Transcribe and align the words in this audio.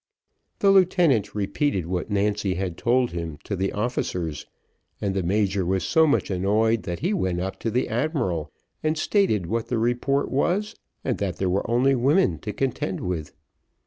The 0.57 0.71
lieutenant 0.71 1.35
repeated 1.35 1.85
what 1.85 2.09
Nancy 2.09 2.55
had 2.55 2.75
told 2.75 3.11
him 3.11 3.37
to 3.43 3.55
the 3.55 3.71
officers, 3.71 4.47
and 4.99 5.13
the 5.13 5.21
major 5.21 5.63
was 5.63 5.83
so 5.83 6.07
much 6.07 6.31
annoyed, 6.31 6.81
that 6.85 7.01
he 7.01 7.13
went 7.13 7.39
up 7.39 7.59
to 7.59 7.69
the 7.69 7.87
admiral 7.87 8.51
and 8.81 8.97
stated 8.97 9.45
what 9.45 9.67
the 9.67 9.77
report 9.77 10.31
was, 10.31 10.73
and 11.03 11.19
that 11.19 11.35
there 11.37 11.51
were 11.51 11.69
only 11.69 11.93
women 11.93 12.39
to 12.39 12.51
contend 12.51 12.99
with. 13.01 13.35